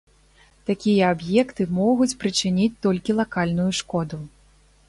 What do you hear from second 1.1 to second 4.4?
аб'екты могуць прычыніць толькі лакальную шкоду.